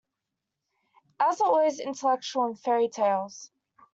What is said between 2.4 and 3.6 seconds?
in fairy-tales.